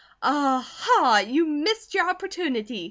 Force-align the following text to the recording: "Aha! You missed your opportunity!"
"Aha! 0.23 1.23
You 1.27 1.45
missed 1.45 1.93
your 1.93 2.09
opportunity!" 2.09 2.79